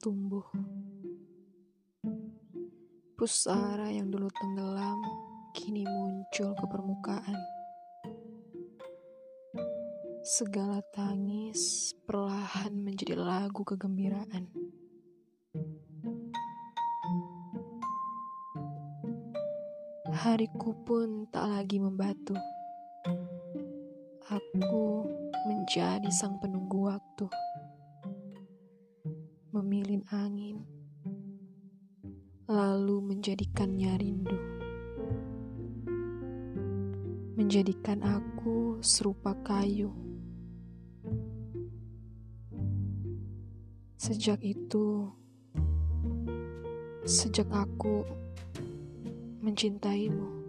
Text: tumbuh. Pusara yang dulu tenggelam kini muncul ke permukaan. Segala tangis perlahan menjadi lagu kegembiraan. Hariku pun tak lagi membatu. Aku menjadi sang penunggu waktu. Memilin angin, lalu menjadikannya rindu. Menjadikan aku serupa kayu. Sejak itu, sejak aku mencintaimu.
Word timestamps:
tumbuh. 0.00 0.48
Pusara 3.20 3.92
yang 3.92 4.08
dulu 4.08 4.32
tenggelam 4.32 4.96
kini 5.52 5.84
muncul 5.84 6.56
ke 6.56 6.64
permukaan. 6.64 7.36
Segala 10.24 10.80
tangis 10.96 11.92
perlahan 12.08 12.80
menjadi 12.80 13.12
lagu 13.20 13.60
kegembiraan. 13.60 14.48
Hariku 20.16 20.72
pun 20.88 21.28
tak 21.28 21.44
lagi 21.44 21.76
membatu. 21.76 22.36
Aku 24.32 25.04
menjadi 25.44 26.08
sang 26.08 26.40
penunggu 26.40 26.88
waktu. 26.88 27.28
Memilin 29.70 30.02
angin, 30.10 30.66
lalu 32.50 32.98
menjadikannya 33.06 34.02
rindu. 34.02 34.38
Menjadikan 37.38 38.02
aku 38.02 38.82
serupa 38.82 39.30
kayu. 39.46 39.94
Sejak 43.94 44.42
itu, 44.42 45.06
sejak 47.06 47.46
aku 47.54 48.02
mencintaimu. 49.38 50.39